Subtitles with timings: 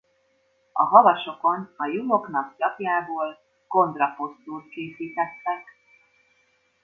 [0.71, 5.63] A havasokon a juhoknak gyapjából condra posztót készítettek.